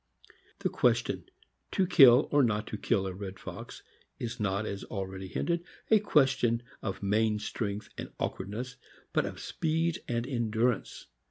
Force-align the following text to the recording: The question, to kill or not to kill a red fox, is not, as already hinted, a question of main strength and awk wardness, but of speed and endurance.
The 0.61 0.69
question, 0.69 1.25
to 1.73 1.85
kill 1.85 2.27
or 2.31 2.41
not 2.41 2.65
to 2.65 2.75
kill 2.79 3.05
a 3.05 3.13
red 3.13 3.37
fox, 3.37 3.83
is 4.17 4.39
not, 4.39 4.65
as 4.65 4.83
already 4.85 5.27
hinted, 5.27 5.63
a 5.91 5.99
question 5.99 6.63
of 6.81 7.03
main 7.03 7.37
strength 7.37 7.87
and 7.99 8.09
awk 8.17 8.39
wardness, 8.39 8.77
but 9.13 9.27
of 9.27 9.39
speed 9.39 9.99
and 10.07 10.25
endurance. 10.25 11.05